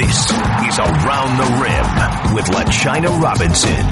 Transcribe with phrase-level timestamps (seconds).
[0.00, 3.84] This is Around the Rim with LaChina Robinson.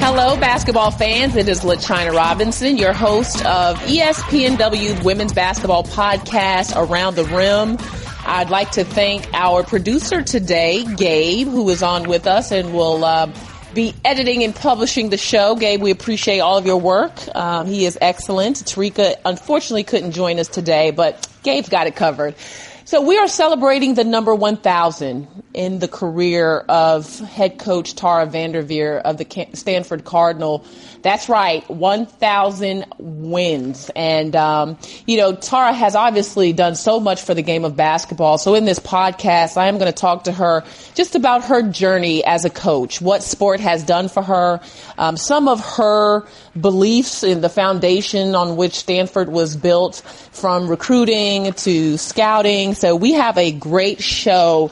[0.00, 1.36] Hello, basketball fans.
[1.36, 7.76] It is LaChina Robinson, your host of ESPNW's women's basketball podcast, Around the Rim.
[8.26, 13.04] I'd like to thank our producer today, Gabe, who is on with us and will
[13.04, 13.30] uh,
[13.74, 15.56] be editing and publishing the show.
[15.56, 17.12] Gabe, we appreciate all of your work.
[17.36, 18.56] Um, he is excellent.
[18.64, 22.34] Terrika unfortunately couldn't join us today, but Gabe's got it covered.
[22.86, 28.98] So we are celebrating the number 1,000 in the career of head coach Tara Vanderveer
[28.98, 30.64] of the Stanford Cardinal.
[31.02, 33.90] That's right, 1,000 wins.
[33.96, 38.38] And, um, you know, Tara has obviously done so much for the game of basketball.
[38.38, 40.62] So in this podcast, I am going to talk to her
[40.94, 44.60] just about her journey as a coach, what sport has done for her,
[44.96, 46.24] um, some of her
[46.60, 52.75] beliefs in the foundation on which Stanford was built from recruiting to scouting.
[52.76, 54.70] So we have a great show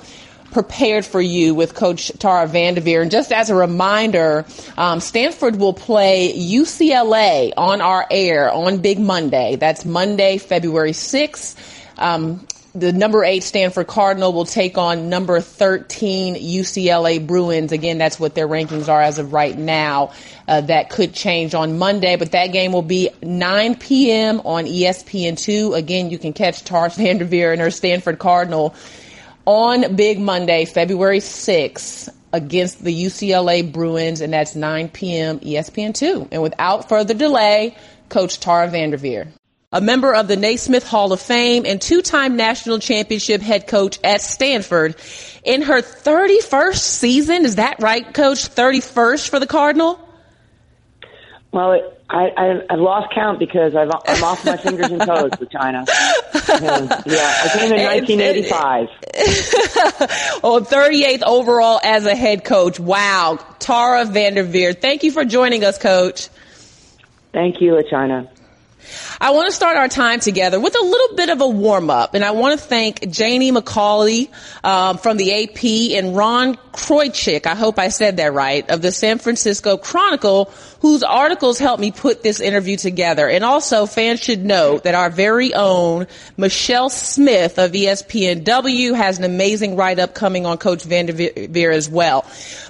[0.52, 3.00] prepared for you with Coach Tara Vanderveer.
[3.00, 4.44] And just as a reminder,
[4.76, 9.56] um, Stanford will play UCLA on our air on Big Monday.
[9.56, 11.56] That's Monday, February 6th.
[11.98, 17.70] Um, the number eight Stanford Cardinal will take on number 13 UCLA Bruins.
[17.70, 20.12] Again, that's what their rankings are as of right now.
[20.48, 24.40] Uh, that could change on Monday, but that game will be 9 p.m.
[24.40, 25.76] on ESPN2.
[25.76, 28.74] Again, you can catch Tara Vanderveer and her Stanford Cardinal
[29.46, 35.38] on Big Monday, February 6th against the UCLA Bruins, and that's 9 p.m.
[35.38, 36.28] ESPN2.
[36.32, 37.76] And without further delay,
[38.08, 39.28] Coach Tara Vanderveer
[39.74, 44.20] a member of the Naismith Hall of Fame and two-time national championship head coach at
[44.20, 44.94] Stanford.
[45.42, 48.48] In her 31st season, is that right, coach?
[48.48, 49.98] 31st for the Cardinal?
[51.50, 55.32] Well, it, I, I, I've lost count because I've, I'm off my fingers and toes
[55.40, 55.84] with China.
[55.88, 58.88] yeah, I came in 1985.
[60.44, 62.78] oh, 38th overall as a head coach.
[62.78, 63.40] Wow.
[63.58, 66.28] Tara Vanderveer, thank you for joining us, coach.
[67.32, 68.30] Thank you, China.
[69.20, 72.14] I want to start our time together with a little bit of a warm up,
[72.14, 74.30] and I want to thank Janie McCauley
[74.64, 78.92] um, from the AP and Ron Kroichik, I hope I said that right, of the
[78.92, 83.28] San Francisco Chronicle, whose articles helped me put this interview together.
[83.28, 89.24] And also, fans should know that our very own Michelle Smith of ESPNW has an
[89.24, 92.26] amazing write-up coming on Coach Vanderveer as well.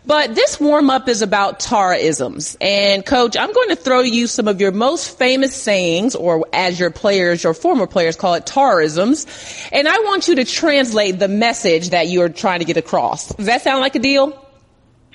[0.06, 2.56] But this warm-up is about Taraisms.
[2.60, 6.78] And Coach, I'm going to throw you some of your most famous sayings, or as
[6.78, 9.26] your players, your former players call it, Taraisms.
[9.72, 13.34] And I want you to translate the message that you're trying to get across.
[13.34, 14.47] Does that sound like a deal?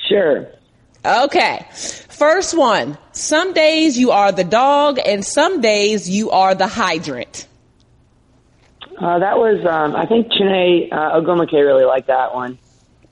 [0.07, 0.47] Sure.
[1.05, 1.65] Okay.
[1.73, 2.97] First one.
[3.11, 7.47] Some days you are the dog and some days you are the hydrant.
[8.97, 12.59] Uh, that was, um, I think Chiney uh, Ogwumike really liked that one.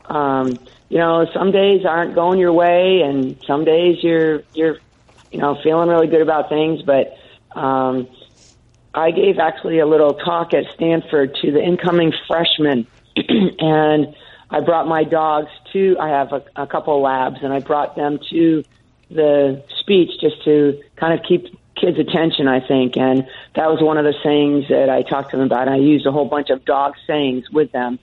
[0.06, 0.58] Um,
[0.90, 4.78] you know, some days aren't going your way, and some days you're you're,
[5.32, 6.82] you know, feeling really good about things.
[6.82, 7.18] But
[7.52, 8.08] um,
[8.94, 14.16] I gave actually a little talk at Stanford to the incoming freshmen, and
[14.50, 15.98] I brought my dogs to.
[16.00, 18.64] I have a, a couple of labs, and I brought them to
[19.10, 22.48] the speech just to kind of keep kids' attention.
[22.48, 25.68] I think, and that was one of the sayings that I talked to them about.
[25.68, 28.00] I used a whole bunch of dog sayings with them,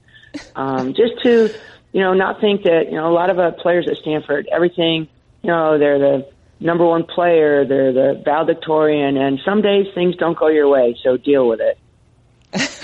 [0.55, 1.49] um, just to
[1.91, 5.07] you know not think that you know a lot of uh, players at Stanford, everything
[5.41, 6.29] you know they're the
[6.59, 11.17] number one player, they're the valedictorian, and some days things don't go your way, so
[11.17, 11.77] deal with it.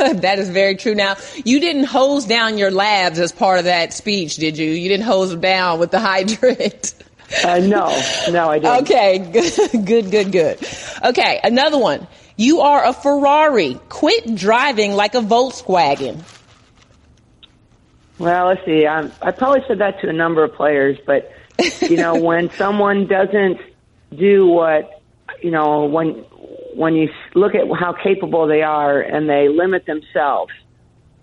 [0.22, 0.96] that is very true.
[0.96, 4.72] Now, you didn't hose down your labs as part of that speech, did you?
[4.72, 6.94] You didn't hose them down with the hydrant.
[7.44, 7.88] uh, no,
[8.32, 8.84] no, I didn't.
[8.84, 10.68] Okay, good, good, good, good.
[11.04, 12.08] Okay, another one.
[12.36, 13.80] You are a Ferrari.
[13.90, 16.24] Quit driving like a Volkswagen.
[18.18, 18.86] Well, let's see.
[18.86, 21.32] Um, I probably said that to a number of players, but
[21.82, 23.60] you know, when someone doesn't
[24.16, 25.02] do what
[25.42, 26.26] you know, when
[26.76, 30.54] when you look at how capable they are and they limit themselves,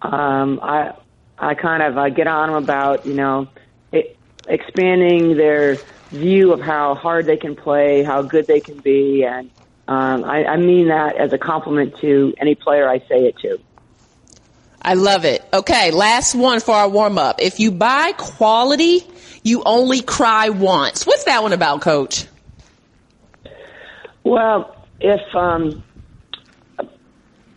[0.02, 0.94] um, I
[1.38, 3.48] I kind of I get on them about you know
[3.92, 4.16] it,
[4.46, 5.76] expanding their
[6.10, 9.50] view of how hard they can play, how good they can be, and
[9.86, 13.58] um, I, I mean that as a compliment to any player I say it to.
[14.80, 15.44] I love it.
[15.52, 17.40] Okay, last one for our warm up.
[17.40, 19.02] If you buy quality,
[19.42, 21.06] you only cry once.
[21.06, 22.26] What's that one about, Coach?
[24.24, 25.82] Well, if um,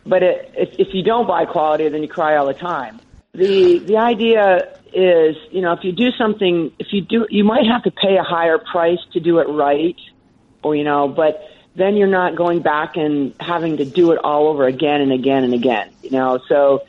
[0.05, 2.99] but it, if, if you don't buy quality, then you cry all the time.
[3.33, 7.65] The the idea is, you know, if you do something, if you do, you might
[7.65, 9.95] have to pay a higher price to do it right,
[10.63, 14.47] or you know, but then you're not going back and having to do it all
[14.47, 15.91] over again and again and again.
[16.03, 16.83] You know, so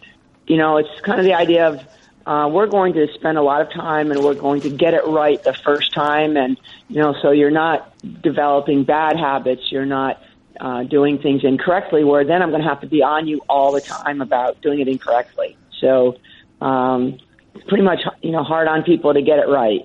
[0.47, 1.87] you know, it's kind of the idea of
[2.27, 5.07] uh, we're going to spend a lot of time and we're going to get it
[5.07, 6.37] right the first time.
[6.37, 6.59] And,
[6.89, 9.71] you know, so you're not developing bad habits.
[9.71, 10.23] You're not
[10.63, 13.73] uh, doing things incorrectly, where then I'm going to have to be on you all
[13.73, 15.57] the time about doing it incorrectly.
[15.81, 16.19] So,
[16.61, 17.19] um,
[17.67, 19.85] pretty much, you know, hard on people to get it right.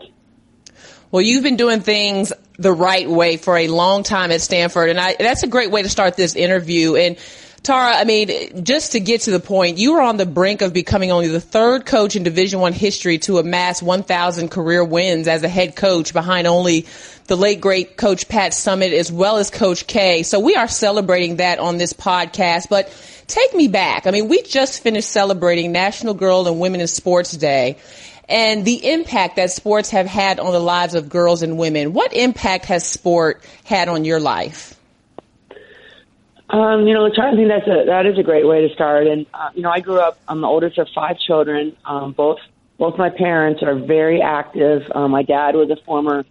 [1.09, 4.99] Well, you've been doing things the right way for a long time at Stanford, and
[4.99, 6.95] I, that's a great way to start this interview.
[6.95, 7.17] And
[7.67, 10.71] Tara, I mean, just to get to the point, you were on the brink of
[10.71, 15.43] becoming only the third coach in Division One history to amass 1,000 career wins as
[15.43, 16.85] a head coach, behind only
[17.25, 20.23] the late great Coach Pat Summitt as well as Coach K.
[20.23, 22.69] So we are celebrating that on this podcast.
[22.69, 22.87] But
[23.27, 24.07] take me back.
[24.07, 27.79] I mean, we just finished celebrating National Girl and Women in Sports Day
[28.29, 31.91] and the impact that sports have had on the lives of girls and women.
[31.91, 34.76] What impact has sport had on your life?
[36.49, 39.07] Um, you know, I think that's a that is a great way to start.
[39.07, 40.17] And uh, you know, I grew up.
[40.27, 41.75] I'm the oldest of five children.
[41.85, 42.39] Um, both
[42.77, 44.83] both my parents are very active.
[44.93, 46.25] Um, my dad was a former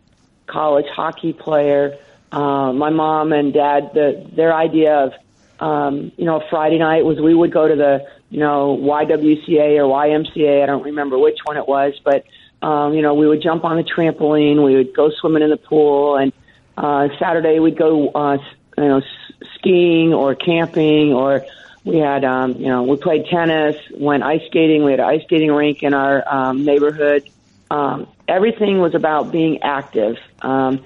[0.47, 1.99] college hockey player.
[2.33, 5.13] Uh, my mom and dad, the, their idea of
[5.61, 9.85] um, you know Friday night was we would go to the you know YWCA or
[9.85, 10.63] YMCA.
[10.63, 12.25] I don't remember which one it was, but
[12.67, 14.65] um, you know we would jump on the trampoline.
[14.65, 16.33] We would go swimming in the pool, and
[16.77, 18.39] uh, Saturday we'd go uh,
[18.79, 19.03] you know
[19.55, 21.45] skiing or camping or
[21.87, 24.85] we had um you know we played tennis went ice skating.
[24.85, 27.31] We had an ice skating rink in our um neighborhood.
[27.71, 30.17] Um everything was about being active.
[30.43, 30.85] Um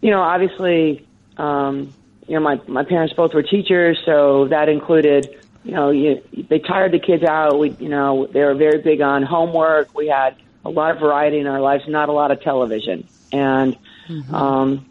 [0.00, 1.06] you know obviously
[1.36, 1.92] um
[2.26, 6.58] you know my my parents both were teachers so that included you know you, they
[6.58, 7.58] tired the kids out.
[7.58, 9.94] We you know they were very big on homework.
[9.94, 13.06] We had a lot of variety in our lives not a lot of television.
[13.30, 13.76] And
[14.08, 14.34] mm-hmm.
[14.34, 14.86] um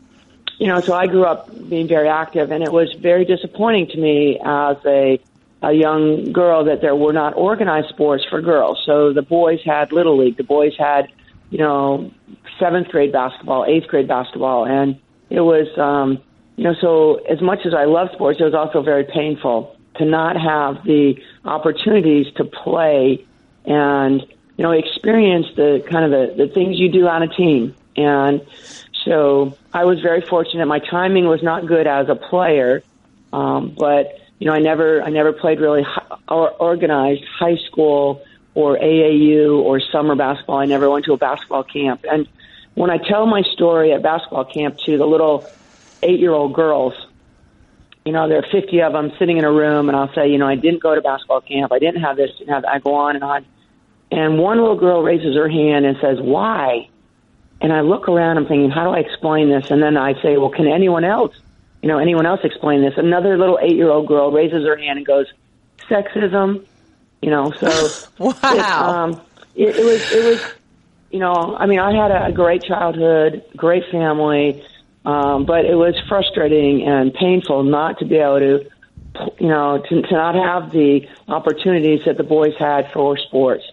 [0.59, 3.97] you know, so I grew up being very active, and it was very disappointing to
[3.97, 5.19] me as a
[5.61, 8.81] a young girl that there were not organized sports for girls.
[8.85, 11.09] So the boys had little league, the boys had,
[11.49, 12.11] you know,
[12.57, 14.97] seventh grade basketball, eighth grade basketball, and
[15.29, 16.23] it was, um,
[16.55, 20.05] you know, so as much as I love sports, it was also very painful to
[20.05, 23.25] not have the opportunities to play
[23.65, 24.21] and
[24.57, 28.41] you know experience the kind of the, the things you do on a team and
[29.05, 30.65] so I was very fortunate.
[30.65, 32.83] My timing was not good as a player,
[33.31, 38.21] um, but you know I never I never played really hi- or organized high school
[38.55, 40.57] or AAU or summer basketball.
[40.57, 42.05] I never went to a basketball camp.
[42.09, 42.27] And
[42.75, 45.49] when I tell my story at basketball camp to the little
[46.01, 46.93] eight year old girls,
[48.05, 50.37] you know, there are 50 of them sitting in a room, and I'll say, you
[50.37, 51.71] know, I didn't go to basketball camp.
[51.71, 52.71] I didn't have this, didn't have that.
[52.71, 53.45] I go on and on.
[54.11, 56.89] And one little girl raises her hand and says, why?
[57.61, 59.69] And I look around, I'm thinking, how do I explain this?
[59.69, 61.35] And then I say, well, can anyone else,
[61.81, 62.93] you know, anyone else explain this?
[62.97, 65.27] Another little eight year old girl raises her hand and goes,
[65.89, 66.65] sexism,
[67.21, 67.89] you know, so.
[68.17, 68.33] wow.
[68.43, 69.21] It, um,
[69.55, 70.53] it, it was, it was,
[71.11, 74.63] you know, I mean, I had a, great childhood, great family,
[75.05, 78.69] um, but it was frustrating and painful not to be able to,
[79.39, 83.63] you know, to, to not have the opportunities that the boys had for sports.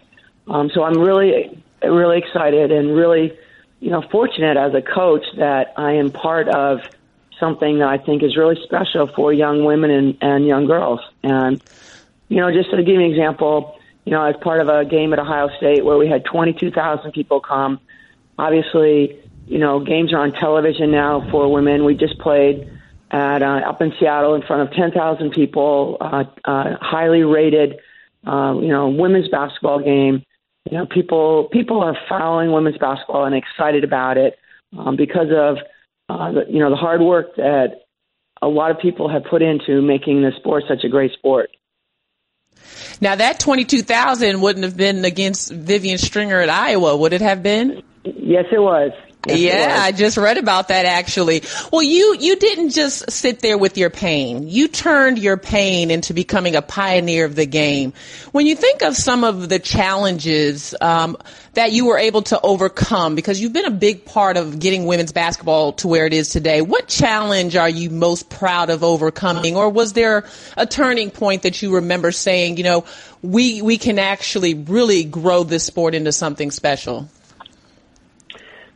[0.49, 3.37] Um, so I'm really, really excited and really
[3.81, 6.81] you know, fortunate as a coach that I am part of
[7.39, 11.01] something that I think is really special for young women and, and young girls.
[11.23, 11.63] And,
[12.29, 15.13] you know, just to give you an example, you know, as part of a game
[15.13, 17.81] at Ohio State where we had 22,000 people come,
[18.39, 21.85] obviously, you know, games are on television now for women.
[21.85, 22.71] We just played
[23.11, 27.79] at uh, up in Seattle in front of 10,000 people, uh, uh, highly rated,
[28.27, 30.25] uh, you know, women's basketball game
[30.71, 34.39] you know, people people are following women's basketball and excited about it
[34.77, 35.59] um, because of
[36.09, 37.83] uh, the, you know the hard work that
[38.43, 41.51] a lot of people have put into making the sport such a great sport.
[43.01, 47.21] Now that twenty two thousand wouldn't have been against Vivian Stringer at Iowa, would it
[47.21, 47.83] have been?
[48.05, 48.93] Yes, it was.
[49.29, 51.43] Yeah, I just read about that actually.
[51.73, 54.49] Well, you you didn't just sit there with your pain.
[54.49, 57.93] You turned your pain into becoming a pioneer of the game.
[58.33, 61.17] When you think of some of the challenges um,
[61.55, 65.13] that you were able to overcome, because you've been a big part of getting women's
[65.13, 69.69] basketball to where it is today, what challenge are you most proud of overcoming, or
[69.71, 70.25] was there
[70.57, 72.85] a turning point that you remember saying, you know,
[73.23, 77.09] we we can actually really grow this sport into something special?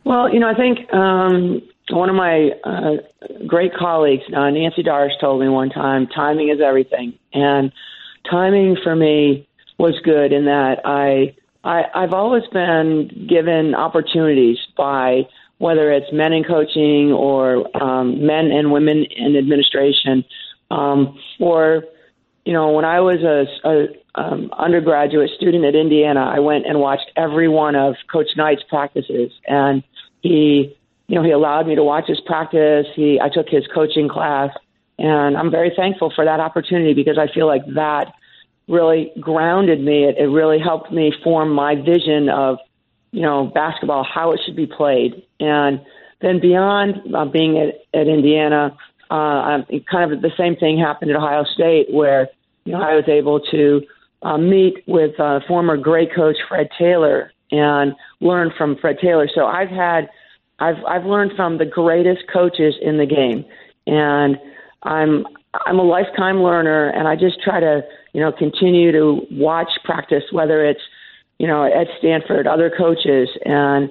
[0.03, 2.97] Well, you know, I think um, one of my uh,
[3.45, 7.13] great colleagues, uh, Nancy Darsch, told me one time, timing is everything.
[7.33, 7.71] And
[8.29, 15.27] timing for me was good in that I, I I've always been given opportunities by
[15.57, 20.25] whether it's men in coaching or um, men and women in administration,
[20.71, 21.83] um, or
[22.45, 26.79] you know, when I was a, a um, undergraduate student at Indiana, I went and
[26.79, 29.83] watched every one of Coach Knight's practices, and
[30.21, 32.87] he, you know, he allowed me to watch his practice.
[32.95, 34.49] He, I took his coaching class,
[34.97, 38.13] and I'm very thankful for that opportunity because I feel like that
[38.67, 40.05] really grounded me.
[40.05, 42.57] It, it really helped me form my vision of,
[43.11, 45.81] you know, basketball, how it should be played, and
[46.21, 48.77] then beyond uh, being at, at Indiana,
[49.09, 52.29] uh, kind of the same thing happened at Ohio State, where
[52.63, 53.81] you know I was able to
[54.21, 59.27] uh, meet with uh, former great coach Fred Taylor and learn from Fred Taylor.
[59.33, 60.09] So I've had
[60.59, 63.45] I've I've learned from the greatest coaches in the game,
[63.87, 64.37] and
[64.83, 65.25] I'm
[65.65, 67.81] I'm a lifetime learner, and I just try to
[68.13, 70.81] you know continue to watch practice, whether it's
[71.39, 73.89] you know at Stanford, other coaches, and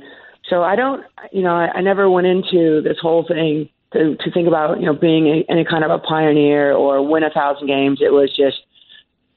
[0.49, 4.31] so I don't you know I, I never went into this whole thing to to
[4.31, 7.67] think about you know being a, any kind of a pioneer or win a thousand
[7.67, 8.01] games.
[8.01, 8.59] It was just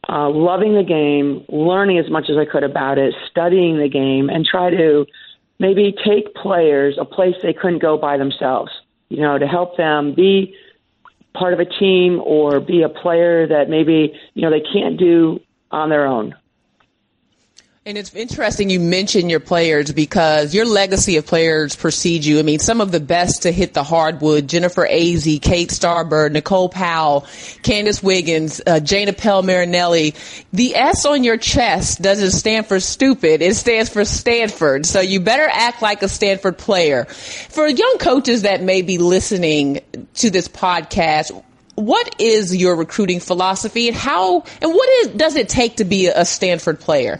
[0.10, 4.30] uh, loving the game, learning as much as I could about it, studying the game,
[4.30, 5.06] and try to
[5.60, 8.72] maybe take players a place they couldn't go by themselves.
[9.10, 10.56] You know, to help them be
[11.34, 15.40] part of a team or be a player that maybe you know they can't do
[15.72, 16.36] on their own.
[17.86, 22.40] And it's interesting you mention your players because your legacy of players precedes you.
[22.40, 26.70] I mean, some of the best to hit the hardwood, Jennifer Azzi, Kate Starbird, Nicole
[26.70, 27.24] Powell,
[27.62, 30.16] Candice Wiggins, uh, Jayne Appel Marinelli.
[30.54, 33.42] The S on your chest doesn't stand for stupid.
[33.42, 34.86] It stands for Stanford.
[34.86, 37.04] So you better act like a Stanford player.
[37.04, 39.82] For young coaches that may be listening
[40.14, 41.44] to this podcast,
[41.76, 46.08] what is your recruiting philosophy and how, and what is, does it take to be
[46.08, 47.20] a Stanford player?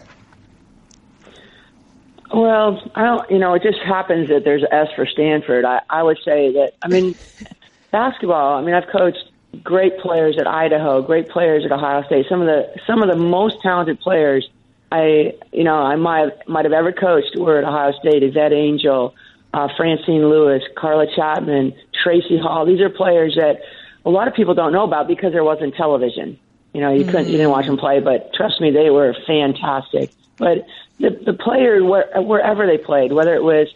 [2.34, 3.30] Well, I don't.
[3.30, 5.64] You know, it just happens that there's S for Stanford.
[5.64, 6.72] I, I would say that.
[6.82, 7.14] I mean,
[7.92, 8.58] basketball.
[8.58, 9.30] I mean, I've coached
[9.62, 12.26] great players at Idaho, great players at Ohio State.
[12.28, 14.48] Some of the some of the most talented players
[14.90, 18.22] I you know I might might have ever coached were at Ohio State.
[18.22, 19.14] Yvette Angel,
[19.52, 22.64] uh, Francine Lewis, Carla Chapman, Tracy Hall.
[22.64, 23.60] These are players that
[24.04, 26.38] a lot of people don't know about because there wasn't television.
[26.74, 30.10] You know, you couldn't you didn't watch them play, but trust me, they were fantastic.
[30.36, 30.66] But
[30.98, 33.68] the the player where, wherever they played, whether it was,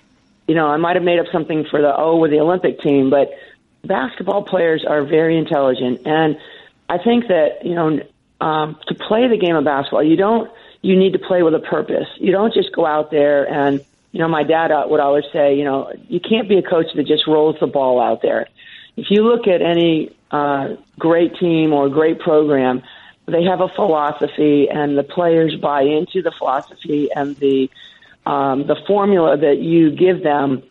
[0.49, 3.09] you know, I might have made up something for the O with the Olympic team,
[3.09, 3.31] but
[3.85, 6.38] basketball players are very intelligent, and
[6.88, 8.00] I think that you know
[8.40, 10.50] um, to play the game of basketball, you don't
[10.83, 12.09] you need to play with a purpose.
[12.19, 15.64] You don't just go out there and you know my dad would always say, you
[15.64, 18.49] know, you can't be a coach that just rolls the ball out there.
[18.97, 22.82] If you look at any uh, great team or great program,
[23.26, 27.70] they have a philosophy, and the players buy into the philosophy and the
[28.26, 30.62] um, the formula that you give them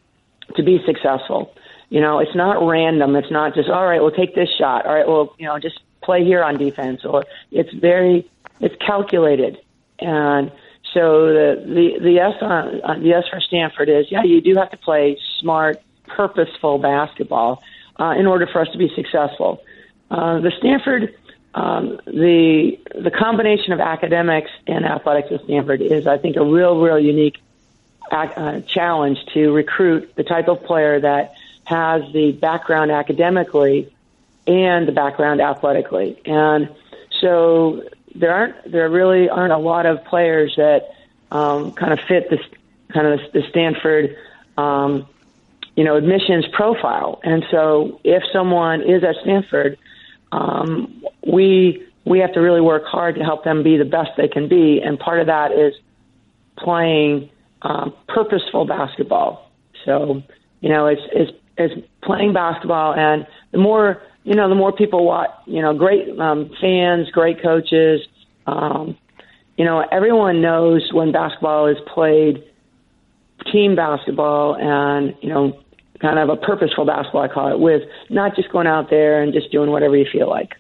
[0.56, 1.56] to be successful.
[1.90, 3.16] You know, it's not random.
[3.16, 4.02] It's not just all right.
[4.02, 4.86] We'll take this shot.
[4.86, 5.08] All right.
[5.08, 7.06] Well, you know, just play here on defense.
[7.06, 9.58] Or it's very it's calculated,
[10.00, 10.52] and
[10.94, 14.24] so the the the S on the S for Stanford is yeah.
[14.24, 17.62] You do have to play smart, purposeful basketball
[18.00, 19.64] uh, in order for us to be successful.
[20.10, 21.14] Uh, the Stanford
[21.58, 26.80] um, the the combination of academics and athletics at Stanford is, I think, a real,
[26.80, 27.40] real unique
[28.12, 33.92] uh, challenge to recruit the type of player that has the background academically
[34.46, 36.22] and the background athletically.
[36.26, 36.70] And
[37.20, 40.92] so there aren't there really aren't a lot of players that
[41.32, 42.42] um, kind of fit this
[42.90, 44.16] kind of the Stanford
[44.58, 45.08] um,
[45.78, 47.22] you know admissions profile.
[47.24, 49.78] And so if someone is at Stanford
[50.32, 54.28] um, we we have to really work hard to help them be the best they
[54.28, 55.74] can be, and part of that is
[56.58, 57.30] playing
[57.62, 59.52] um, purposeful basketball.
[59.86, 60.24] So
[60.62, 65.06] you know, it's it's it's playing basketball, and the more you know, the more people
[65.06, 65.32] watch.
[65.46, 68.02] You know, great um, fans, great coaches.
[68.46, 68.98] Um,
[69.58, 72.44] you know, everyone knows when basketball is played
[73.52, 75.60] team basketball and you know
[76.00, 79.34] kind of a purposeful basketball, I call it, with not just going out there and
[79.34, 80.54] just doing whatever you feel like.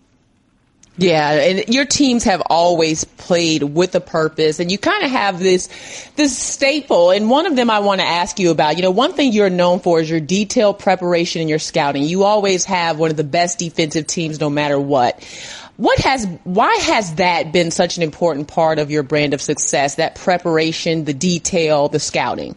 [0.99, 5.37] Yeah, and your teams have always played with a purpose, and you kind of have
[5.37, 5.69] this
[6.15, 7.11] this staple.
[7.11, 8.77] And one of them I want to ask you about.
[8.77, 12.01] You know, one thing you're known for is your detailed preparation and your scouting.
[12.01, 15.23] You always have one of the best defensive teams, no matter what.
[15.77, 19.95] What has why has that been such an important part of your brand of success?
[19.95, 22.55] That preparation, the detail, the scouting.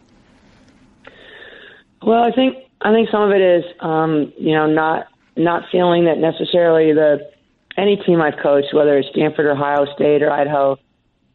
[2.02, 5.06] Well, I think I think some of it is, um, you know, not
[5.36, 7.30] not feeling that necessarily the
[7.76, 10.78] any team I've coached, whether it's Stanford or Ohio State or Idaho,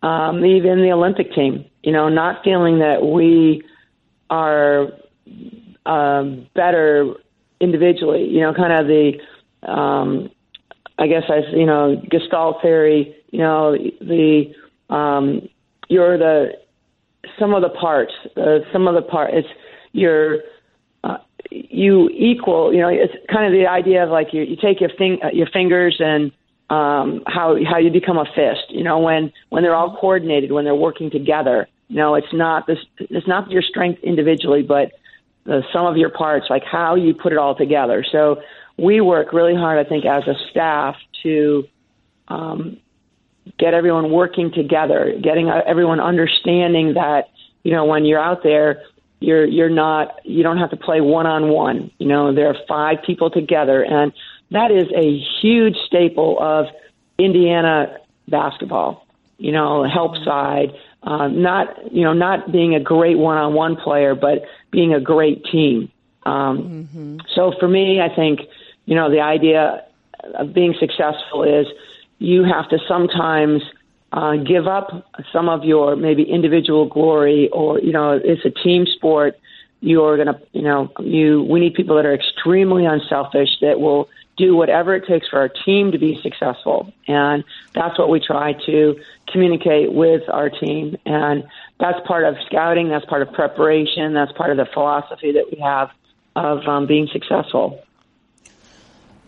[0.04, 3.64] um, even the Olympic team, you know, not feeling that we
[4.30, 4.90] are
[5.86, 7.14] um, better
[7.60, 8.28] individually.
[8.28, 10.30] You know, kind of the um,
[10.98, 13.16] I guess I you know Gestalt theory.
[13.32, 14.54] You know the
[14.90, 15.48] um,
[15.90, 16.54] you're the
[17.40, 18.14] some of the parts.
[18.36, 19.34] Uh, some of the part.
[19.34, 19.48] It's
[19.92, 20.40] you're
[21.52, 22.74] you equal.
[22.74, 25.30] You know, it's kind of the idea of like you, you take your fing- uh,
[25.34, 26.32] your fingers and
[26.70, 28.70] um, how how you become a fist.
[28.70, 31.68] You know, when when they're all coordinated, when they're working together.
[31.88, 32.80] You know, it's not this.
[32.98, 34.92] It's not your strength individually, but
[35.46, 38.04] the sum of your parts, like how you put it all together.
[38.12, 38.42] So
[38.78, 41.68] we work really hard, I think, as a staff to
[42.28, 42.80] um,
[43.60, 47.30] get everyone working together, getting everyone understanding that
[47.64, 48.82] you know when you're out there,
[49.26, 51.92] you're you're not you don't have to play one on one.
[51.98, 54.14] You know, there are five people together, and
[54.52, 56.68] that is a huge staple of
[57.18, 59.06] Indiana basketball.
[59.38, 63.76] You know, help side, uh, not you know not being a great one on one
[63.76, 65.92] player, but being a great team.
[66.24, 67.18] Um, mm-hmm.
[67.34, 68.42] So for me, I think
[68.86, 69.84] you know the idea
[70.36, 71.68] of being successful is
[72.20, 73.62] you have to sometimes
[74.16, 78.86] uh, give up some of your maybe individual glory, or you know it's a team
[78.86, 79.38] sport.
[79.82, 84.08] You're gonna you know you we need people that are extremely unselfish that will
[84.38, 86.92] do whatever it takes for our team to be successful.
[87.08, 87.44] And
[87.74, 90.98] that's what we try to communicate with our team.
[91.06, 91.46] And
[91.80, 95.60] that's part of scouting, that's part of preparation, that's part of the philosophy that we
[95.60, 95.90] have
[96.36, 97.82] of um, being successful.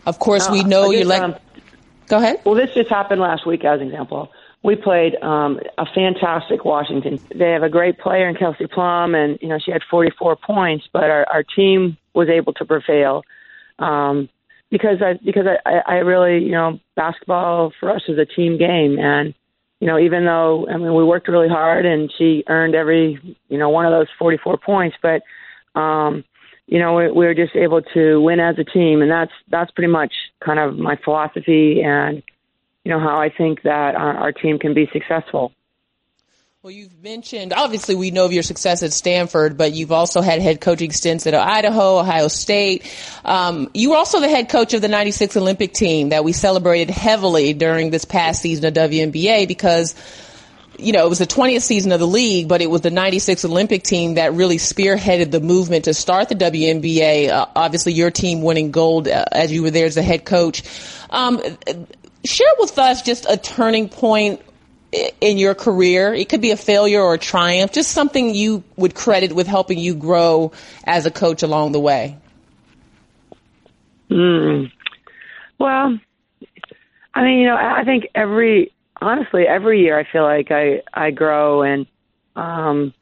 [0.04, 1.22] Of course, we uh, know you're like.
[1.22, 1.36] Um,
[2.06, 2.40] Go ahead.
[2.44, 4.32] Well, this just happened last week, as an example.
[4.68, 7.18] We played um, a fantastic Washington.
[7.34, 10.86] They have a great player in Kelsey Plum, and you know she had 44 points,
[10.92, 13.22] but our, our team was able to prevail.
[13.78, 14.28] Um,
[14.70, 18.98] because I because I, I really you know basketball for us is a team game
[18.98, 19.32] and
[19.80, 23.56] you know even though I mean we worked really hard and she earned every you
[23.56, 25.22] know one of those 44 points but
[25.80, 26.24] um
[26.66, 29.70] you know we, we were just able to win as a team and that's that's
[29.70, 30.12] pretty much
[30.44, 32.22] kind of my philosophy and
[32.84, 35.52] you know how I think that our, our team can be successful.
[36.60, 40.42] Well, you've mentioned, obviously, we know of your success at Stanford, but you've also had
[40.42, 42.92] head coaching stints at Idaho, Ohio State.
[43.24, 46.90] Um, you were also the head coach of the 96 Olympic team that we celebrated
[46.90, 49.94] heavily during this past season of WNBA because
[50.78, 53.44] you know, it was the 20th season of the league, but it was the 96
[53.44, 57.28] Olympic team that really spearheaded the movement to start the WNBA.
[57.30, 60.62] Uh, obviously, your team winning gold uh, as you were there as the head coach.
[61.10, 61.40] Um,
[62.28, 64.40] share with us just a turning point
[65.20, 66.14] in your career?
[66.14, 69.78] It could be a failure or a triumph, just something you would credit with helping
[69.78, 70.52] you grow
[70.84, 72.16] as a coach along the way.
[74.10, 74.70] Mm.
[75.58, 75.98] Well,
[77.14, 81.10] I mean, you know, I think every honestly every year I feel like I I
[81.10, 81.86] grow and
[82.36, 82.94] um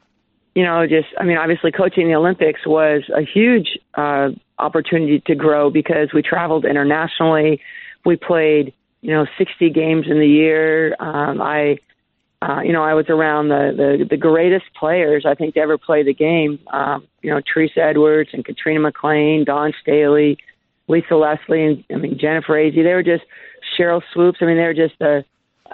[0.55, 5.35] you know, just I mean, obviously coaching the Olympics was a huge uh opportunity to
[5.35, 7.61] grow because we traveled internationally.
[8.05, 10.95] We played you know 60 games in the year.
[10.99, 11.77] Um, I
[12.41, 15.77] uh, you know, I was around the, the the greatest players I think to ever
[15.77, 16.59] play the game.
[16.71, 20.37] Um, you know, Teresa Edwards and Katrina McClain, Dawn Staley,
[20.87, 22.83] Lisa Leslie, and I mean Jennifer Azzi.
[22.83, 23.23] They were just
[23.77, 24.37] Sheryl Swoopes.
[24.41, 25.25] I mean, they were just the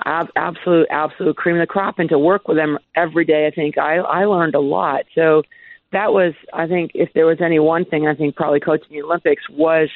[0.06, 2.00] ab- absolute absolute cream of the crop.
[2.00, 5.04] And to work with them every day, I think I I learned a lot.
[5.16, 5.44] So
[5.92, 9.04] that was, I think, if there was any one thing, I think probably coaching the
[9.04, 9.90] Olympics was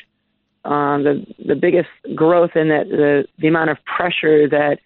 [0.67, 4.79] um, the the biggest growth in that the the amount of pressure that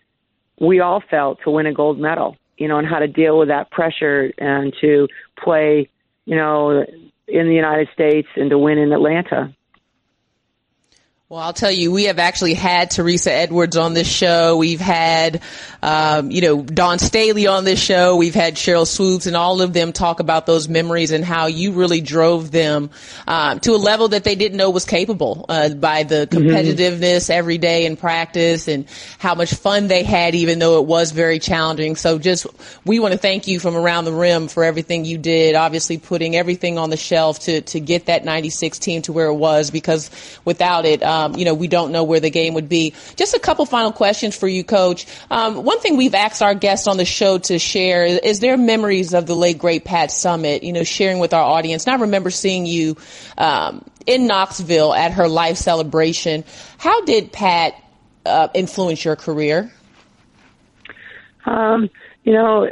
[0.59, 2.37] we all felt to win a gold medal.
[2.57, 5.07] You know, and how to deal with that pressure and to
[5.43, 5.89] play,
[6.25, 6.85] you know,
[7.27, 9.55] in the United States and to win in Atlanta.
[11.31, 14.57] Well, I'll tell you, we have actually had Teresa Edwards on this show.
[14.57, 15.41] We've had,
[15.81, 18.17] um, you know, Dawn Staley on this show.
[18.17, 21.71] We've had Sheryl Swoopes and all of them talk about those memories and how you
[21.71, 22.89] really drove them
[23.27, 26.37] um, to a level that they didn't know was capable uh, by the mm-hmm.
[26.37, 27.31] competitiveness mm-hmm.
[27.31, 28.85] every day in practice and
[29.17, 31.95] how much fun they had, even though it was very challenging.
[31.95, 32.45] So just,
[32.83, 36.35] we want to thank you from around the rim for everything you did, obviously putting
[36.35, 40.11] everything on the shelf to, to get that 96 team to where it was because
[40.43, 42.93] without it, um, um, you know, we don't know where the game would be.
[43.15, 45.05] Just a couple final questions for you, Coach.
[45.29, 48.57] Um, one thing we've asked our guests on the show to share is, is their
[48.57, 50.63] memories of the late great Pat Summitt.
[50.63, 51.85] You know, sharing with our audience.
[51.85, 52.97] And I remember seeing you
[53.37, 56.43] um, in Knoxville at her life celebration.
[56.77, 57.73] How did Pat
[58.25, 59.71] uh, influence your career?
[61.45, 61.89] Um,
[62.23, 62.69] you know,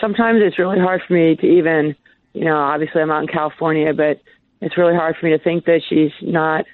[0.00, 1.96] sometimes it's really hard for me to even,
[2.32, 4.20] you know, obviously I'm out in California, but
[4.60, 6.64] it's really hard for me to think that she's not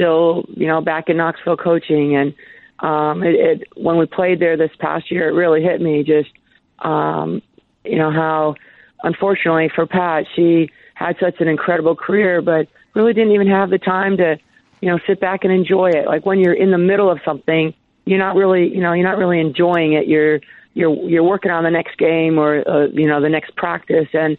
[0.00, 2.16] still, you know, back in Knoxville coaching.
[2.16, 2.34] And
[2.78, 6.30] um, it, it, when we played there this past year, it really hit me just,
[6.78, 7.42] um,
[7.84, 8.54] you know, how
[9.02, 13.78] unfortunately for Pat, she had such an incredible career, but really didn't even have the
[13.78, 14.38] time to
[14.80, 16.06] you know, sit back and enjoy it.
[16.06, 17.74] Like when you're in the middle of something,
[18.06, 20.08] you're not really, you know, you're not really enjoying it.
[20.08, 20.40] You're
[20.74, 24.08] you're you're working on the next game or uh, you know the next practice.
[24.14, 24.38] And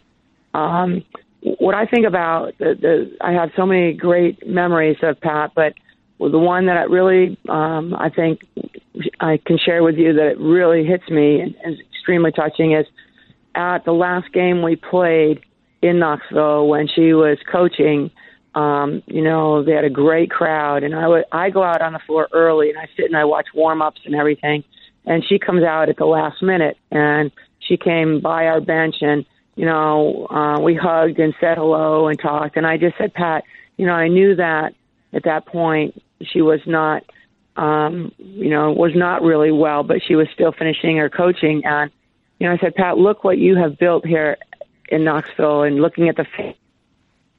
[0.54, 1.04] um,
[1.42, 5.74] what I think about the, the I have so many great memories of Pat, but
[6.18, 8.42] the one that I really um, I think
[9.20, 12.86] I can share with you that it really hits me and is extremely touching is
[13.54, 15.40] at the last game we played
[15.82, 18.10] in Knoxville when she was coaching.
[18.54, 21.92] Um, you know, they had a great crowd, and I would I go out on
[21.92, 24.62] the floor early and I sit and I watch warm ups and everything,
[25.06, 29.24] and she comes out at the last minute and she came by our bench and
[29.54, 33.44] you know uh, we hugged and said hello and talked, and I just said, Pat,
[33.76, 34.74] you know, I knew that
[35.12, 37.02] at that point she was not
[37.56, 41.62] um, you know, was not really well, but she was still finishing her coaching.
[41.66, 41.90] And,
[42.38, 44.38] you know, I said, Pat, look what you have built here
[44.88, 46.56] in Knoxville and looking at the, face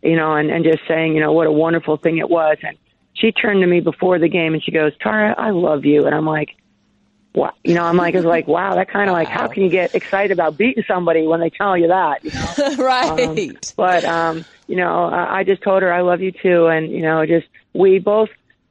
[0.04, 2.58] you know, and, and just saying, you know, what a wonderful thing it was.
[2.62, 2.78] And
[3.14, 6.06] she turned to me before the game and she goes, Tara, I love you.
[6.06, 6.56] And I'm like,
[7.34, 7.56] what?
[7.64, 9.20] You know, I'm like, it's like, wow, that kind of wow.
[9.20, 12.24] like, how can you get excited about beating somebody when they tell you that?
[12.24, 12.76] You know?
[12.84, 13.28] right.
[13.28, 16.68] Um, but, um, you know, I, I just told her I love you too.
[16.68, 18.30] And, you know, just, we both,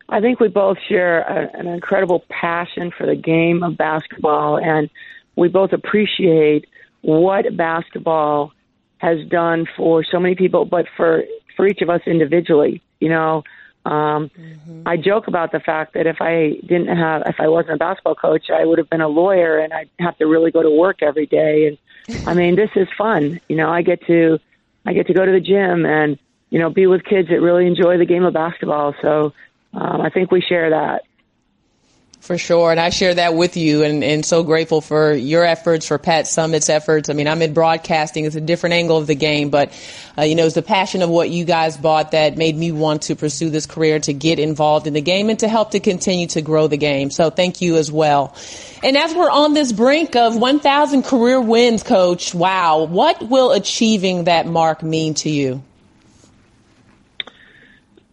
[0.09, 4.91] I think we both share a, an incredible passion for the game of basketball, and
[5.37, 6.67] we both appreciate
[7.01, 8.53] what basketball
[8.99, 11.25] has done for so many people, but for
[11.57, 12.83] for each of us individually.
[13.01, 13.43] You know,
[13.85, 14.83] um, mm-hmm.
[14.87, 18.15] I joke about the fact that if I didn't have, if I wasn't a basketball
[18.15, 21.03] coach, I would have been a lawyer, and I'd have to really go to work
[21.03, 21.67] every day.
[21.67, 23.41] And I mean, this is fun.
[23.49, 24.39] You know, I get to,
[24.87, 26.19] I get to go to the gym and
[26.51, 28.95] you know be with kids that really enjoy the game of basketball.
[29.03, 29.33] So
[29.75, 31.03] um, I think we share that.
[32.23, 32.71] For sure.
[32.71, 36.27] And I share that with you and, and so grateful for your efforts, for Pat
[36.27, 37.11] Summitt's efforts.
[37.11, 38.27] I mean, I'm in broadcasting.
[38.27, 39.73] It's a different angle of the game, but,
[40.17, 43.03] uh, you know, it's the passion of what you guys bought that made me want
[43.03, 46.29] to pursue this career to get involved in the game and to help to continue
[46.29, 47.11] to grow the game.
[47.11, 48.37] So thank you as well.
[48.85, 54.25] And as we're on this brink of 1,000 career wins, coach, wow, what will achieving
[54.25, 55.61] that mark mean to you?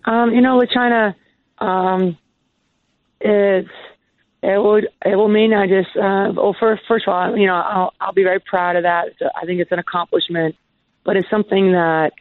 [0.06, 1.14] Um, you know, LaChina,
[1.60, 2.18] um,
[3.22, 3.70] it's
[4.42, 7.56] it would it will mean I just uh, well first first of all you know
[7.56, 9.10] I'll I'll be very proud of that.
[9.36, 10.56] I think it's an accomplishment,
[11.04, 12.14] but it's something that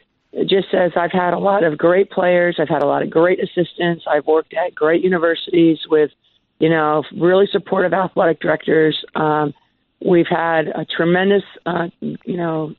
[0.45, 2.57] just says I've had a lot of great players.
[2.59, 4.03] I've had a lot of great assistants.
[4.07, 6.11] I've worked at great universities with
[6.59, 9.03] you know really supportive athletic directors.
[9.15, 9.53] Um,
[10.05, 12.75] we've had a tremendous uh, you know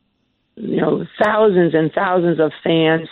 [0.57, 3.09] you know thousands and thousands of fans,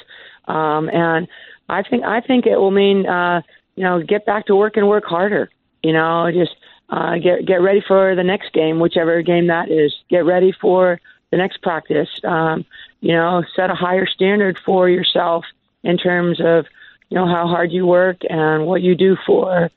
[0.47, 1.27] um, and
[1.71, 3.41] I think I think it will mean uh,
[3.77, 5.49] you know get back to work and work harder.
[5.83, 6.55] You know, just
[6.88, 9.95] uh, get get ready for the next game, whichever game that is.
[10.09, 12.09] Get ready for the next practice.
[12.25, 12.64] Um,
[13.01, 15.45] you know, set a higher standard for yourself
[15.83, 16.67] in terms of
[17.09, 19.71] you know how hard you work and what you do for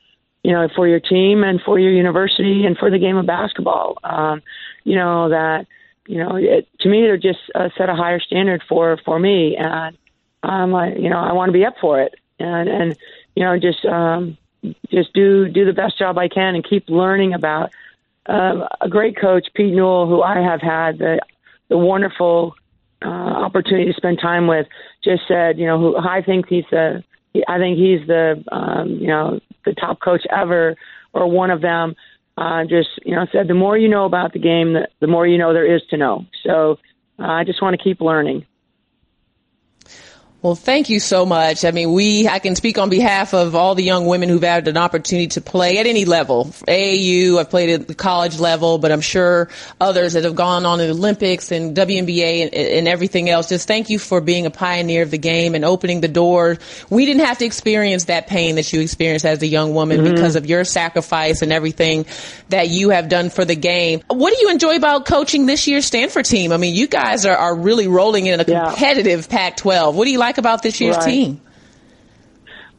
[0.44, 3.98] you know for your team and for your university and for the game of basketball.
[4.04, 4.42] Um,
[4.84, 5.68] you know that
[6.08, 9.56] you know it, to me it just uh, set a higher standard for for me
[9.58, 9.98] and
[10.44, 12.98] I'm like you know, I want to be up for it, and and
[13.36, 14.38] you know, just um,
[14.90, 17.72] just do do the best job I can and keep learning about
[18.28, 21.20] uh, a great coach, Pete Newell, who I have had the
[21.70, 22.56] the wonderful
[23.04, 24.68] uh, opportunity to spend time with.
[25.04, 27.04] Just said, you know, who I think he's the,
[27.48, 30.76] I think he's the, um, you know, the top coach ever,
[31.14, 31.96] or one of them.
[32.38, 35.28] Uh, just you know, said the more you know about the game, the, the more
[35.28, 36.26] you know there is to know.
[36.44, 36.80] So
[37.20, 38.46] uh, I just want to keep learning.
[40.42, 41.64] Well, thank you so much.
[41.66, 44.68] I mean, we, I can speak on behalf of all the young women who've had
[44.68, 46.46] an opportunity to play at any level.
[46.68, 49.50] AAU, I've played at the college level, but I'm sure
[49.80, 53.50] others that have gone on to the Olympics and WNBA and, and everything else.
[53.50, 56.58] Just thank you for being a pioneer of the game and opening the door.
[56.90, 60.16] We didn't have to experience that pain that you experienced as a young woman mm-hmm.
[60.16, 62.08] because of your sacrifice and everything
[62.50, 64.02] that you have done for the game.
[64.08, 66.52] What do you enjoy about coaching this year's Stanford team?
[66.52, 69.38] I mean, you guys are, are really rolling in a competitive yeah.
[69.38, 69.94] Pac-12.
[69.94, 71.06] What do you like like about this year's right.
[71.06, 71.42] team?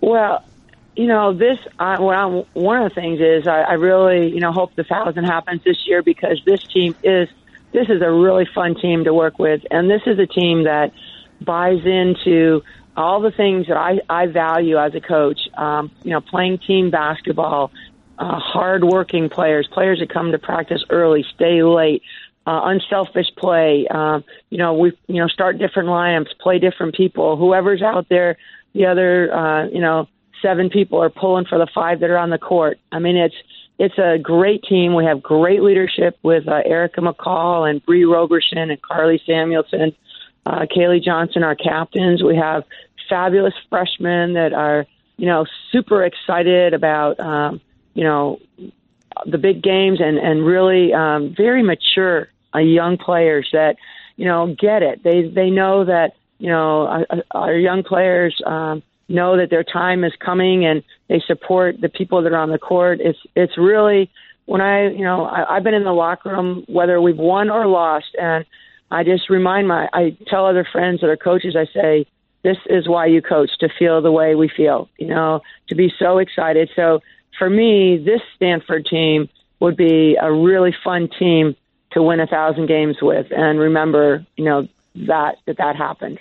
[0.00, 0.42] Well,
[0.96, 4.40] you know, this, I, what I'm, one of the things is I, I really, you
[4.40, 7.28] know, hope the thousand happens this year because this team is,
[7.72, 9.62] this is a really fun team to work with.
[9.70, 10.92] And this is a team that
[11.40, 12.62] buys into
[12.96, 15.40] all the things that I, I value as a coach.
[15.54, 17.70] Um, you know, playing team basketball,
[18.18, 22.02] uh, hard-working players, players that come to practice early, stay late,
[22.46, 23.86] uh, unselfish play.
[23.88, 27.36] Um, you know, we you know start different lineups, play different people.
[27.36, 28.36] Whoever's out there,
[28.74, 30.08] the other uh, you know
[30.40, 32.78] seven people are pulling for the five that are on the court.
[32.90, 33.36] I mean, it's
[33.78, 34.94] it's a great team.
[34.94, 39.94] We have great leadership with uh, Erica McCall and Bree Roberson and Karlie Samuelson,
[40.46, 42.22] uh, Kaylee Johnson, our captains.
[42.22, 42.64] We have
[43.08, 44.86] fabulous freshmen that are
[45.22, 47.60] you know, super excited about, um,
[47.94, 48.40] you know,
[49.26, 53.76] the big games and and really um, very mature uh, young players that
[54.16, 55.02] you know get it.
[55.02, 60.04] They they know that you know our, our young players um, know that their time
[60.04, 63.00] is coming and they support the people that are on the court.
[63.00, 64.10] It's it's really
[64.46, 67.66] when I you know I, I've been in the locker room whether we've won or
[67.66, 68.44] lost and
[68.90, 72.06] I just remind my I tell other friends that are coaches I say
[72.42, 75.92] this is why you coach to feel the way we feel you know to be
[75.98, 77.00] so excited so
[77.38, 79.28] for me this Stanford team
[79.60, 81.56] would be a really fun team
[81.92, 83.26] to win a thousand games with.
[83.30, 86.18] And remember you know that that that happened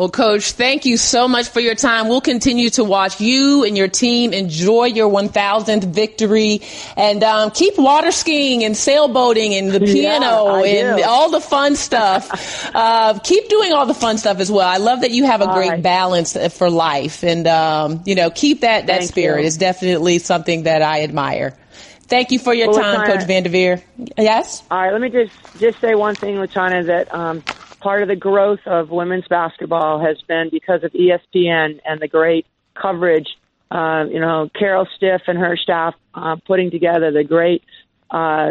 [0.00, 2.08] well, Coach, thank you so much for your time.
[2.08, 6.62] We'll continue to watch you and your team enjoy your 1,000th victory
[6.96, 11.76] and um, keep water skiing and sailboating and the piano yeah, and all the fun
[11.76, 12.70] stuff.
[12.74, 14.66] uh, keep doing all the fun stuff as well.
[14.66, 15.82] I love that you have a all great right.
[15.82, 19.42] balance for life and, um, you know, keep that, that Thank spirit.
[19.42, 19.48] you.
[19.48, 21.54] It's definitely something that I admire.
[22.04, 23.82] Thank you for your Well, time, Coach Vanderveer.
[24.16, 24.62] Yes?
[24.70, 27.44] All right, let me just just say one thing, LaChina, that um,
[27.80, 32.46] part of the growth of women's basketball has been because of ESPN and the great
[32.74, 33.28] coverage.
[33.70, 37.62] Uh, you know, Carol Stiff and her staff uh, putting together the great
[38.10, 38.50] uh,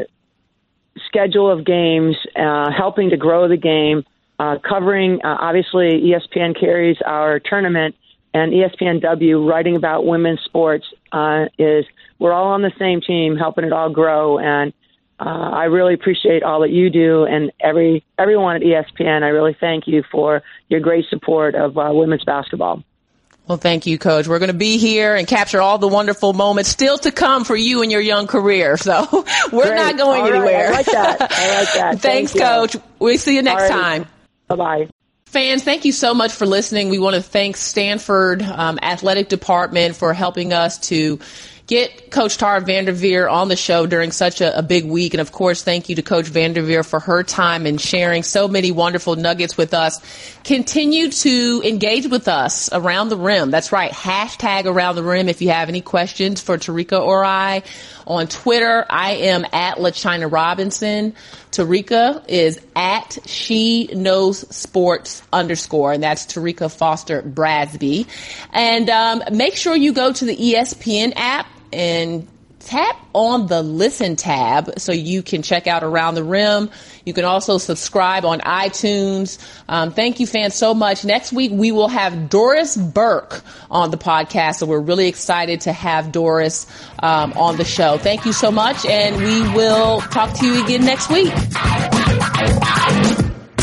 [1.07, 4.03] schedule of games, uh, helping to grow the game,
[4.39, 5.19] uh, covering.
[5.23, 7.95] Uh, obviously, ESPN carries our tournament,
[8.33, 11.85] and ESPNW writing about women's sports uh, is
[12.19, 14.39] we're all on the same team, helping it all grow.
[14.39, 14.73] And
[15.19, 19.23] uh, I really appreciate all that you do, and every everyone at ESPN.
[19.23, 22.83] I really thank you for your great support of uh, women's basketball.
[23.47, 24.27] Well, thank you, Coach.
[24.27, 27.55] We're going to be here and capture all the wonderful moments still to come for
[27.55, 28.77] you in your young career.
[28.77, 29.07] So
[29.51, 29.75] we're Great.
[29.75, 30.35] not going All right.
[30.35, 30.67] anywhere.
[30.67, 31.21] I like that.
[31.21, 31.99] I like that.
[31.99, 32.01] Thanks,
[32.31, 32.41] Thank you.
[32.41, 32.77] Coach.
[32.99, 33.71] We'll see you next right.
[33.71, 34.05] time.
[34.47, 34.89] Bye bye.
[35.25, 36.89] Fans, thank you so much for listening.
[36.89, 41.19] We want to thank Stanford um, Athletic Department for helping us to
[41.69, 45.13] get Coach Tara Vanderveer on the show during such a, a big week.
[45.13, 48.71] And of course, thank you to Coach Vanderveer for her time and sharing so many
[48.71, 50.01] wonderful nuggets with us.
[50.43, 53.51] Continue to engage with us around the rim.
[53.51, 53.91] That's right.
[53.91, 57.61] Hashtag around the rim if you have any questions for Terrika or I.
[58.07, 61.13] On Twitter, I am at LaChina Robinson.
[61.51, 68.07] Terrika is at She Knows Sports underscore, and that's Terrika Foster Brasby.
[68.51, 72.27] And um, make sure you go to the ESPN app and
[72.59, 76.69] tap on the listen tab so you can check out Around the Rim.
[77.05, 79.39] You can also subscribe on iTunes.
[79.67, 81.03] Um, thank you, fans, so much.
[81.03, 84.55] Next week, we will have Doris Burke on the podcast.
[84.55, 86.67] So we're really excited to have Doris
[86.99, 87.97] um, on the show.
[87.97, 88.85] Thank you so much.
[88.85, 91.33] And we will talk to you again next week.